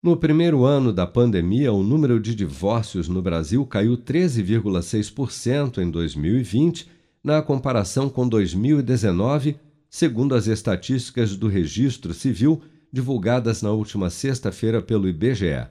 [0.00, 6.88] No primeiro ano da pandemia, o número de divórcios no Brasil caiu 13,6% em 2020,
[7.22, 9.56] na comparação com 2019,
[9.90, 15.66] segundo as estatísticas do Registro Civil divulgadas na última sexta-feira pelo IBGE.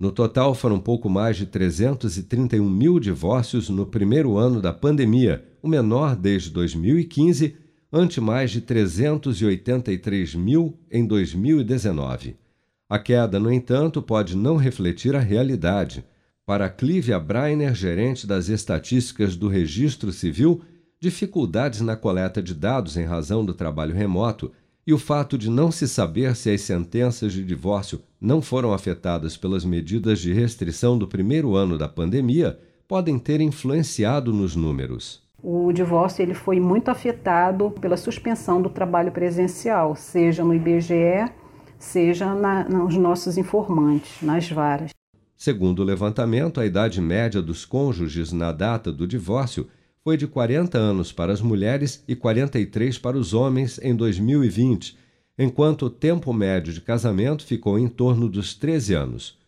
[0.00, 5.68] No total, foram pouco mais de 331 mil divórcios no primeiro ano da pandemia, o
[5.68, 7.54] menor desde 2015,
[7.92, 12.47] ante mais de 383 mil em 2019.
[12.88, 16.02] A queda, no entanto, pode não refletir a realidade.
[16.46, 20.62] Para Clívia Breiner, gerente das estatísticas do Registro Civil,
[20.98, 24.50] dificuldades na coleta de dados em razão do trabalho remoto
[24.86, 29.36] e o fato de não se saber se as sentenças de divórcio não foram afetadas
[29.36, 35.22] pelas medidas de restrição do primeiro ano da pandemia podem ter influenciado nos números.
[35.42, 41.30] O divórcio ele foi muito afetado pela suspensão do trabalho presencial, seja no IBGE
[41.78, 44.90] seja na, nos nossos informantes, nas varas.
[45.36, 49.68] Segundo o levantamento, a idade média dos cônjuges na data do divórcio
[50.02, 54.96] foi de 40 anos para as mulheres e 43 para os homens em 2020,
[55.38, 59.38] enquanto o tempo médio de casamento ficou em torno dos 13 anos.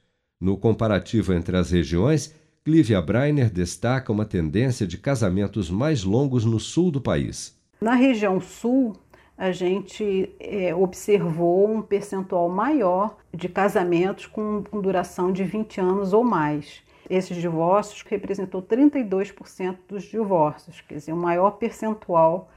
[0.40, 6.60] No comparativo entre as regiões, Clívia Breiner destaca uma tendência de casamentos mais longos no
[6.60, 7.58] sul do país.
[7.80, 8.94] Na região sul,
[9.40, 16.12] a gente é, observou um percentual maior de casamentos com, com duração de 20 anos
[16.12, 16.82] ou mais.
[17.08, 22.50] Esses divórcios representou 32% dos divórcios, quer dizer, o maior percentual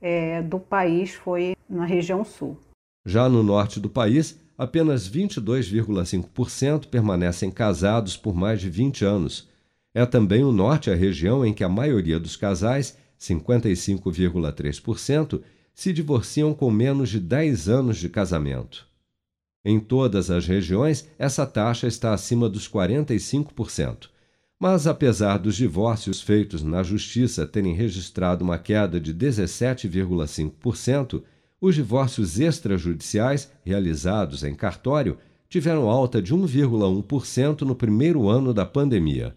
[0.00, 2.56] é, do país foi na região sul.
[3.04, 9.46] Já no norte do país, apenas 22,5% permanecem casados por mais de 20 anos.
[9.94, 15.42] É também o norte a região em que a maioria dos casais, 55,3%,
[15.80, 18.86] se divorciam com menos de 10 anos de casamento.
[19.64, 24.10] Em todas as regiões, essa taxa está acima dos 45%.
[24.58, 31.22] Mas, apesar dos divórcios feitos na Justiça terem registrado uma queda de 17,5%,
[31.58, 35.16] os divórcios extrajudiciais realizados em cartório
[35.48, 39.34] tiveram alta de 1,1% no primeiro ano da pandemia.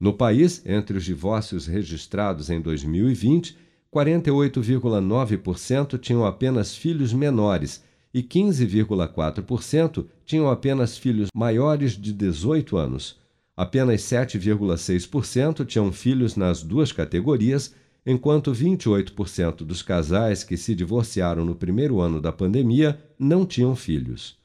[0.00, 3.60] No país, entre os divórcios registrados em 2020,
[3.92, 13.20] 48,9% tinham apenas filhos menores e 15,4% tinham apenas filhos maiores de 18 anos.
[13.56, 21.54] Apenas 7,6% tinham filhos nas duas categorias, enquanto 28% dos casais que se divorciaram no
[21.54, 24.40] primeiro ano da pandemia não tinham filhos.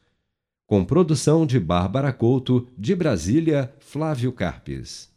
[0.66, 5.10] Com produção de Bárbara Couto, de Brasília, Flávio Carpes.